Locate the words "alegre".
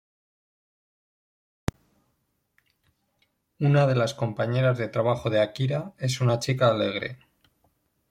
6.69-7.19